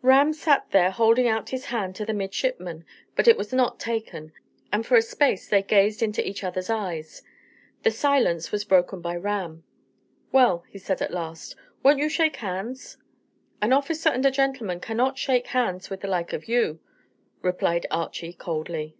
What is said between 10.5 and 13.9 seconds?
he said at last, "won't you shake hands?" "An